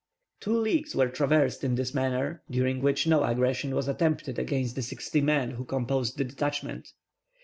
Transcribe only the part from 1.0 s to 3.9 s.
traversed in this manner, during which no aggression was